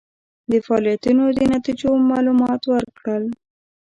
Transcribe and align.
د 0.51 0.53
فعالیتونو 0.65 1.23
د 1.37 1.39
نتیجو 1.53 1.89
معلومات 2.11 2.61
ورکړل. 2.73 3.25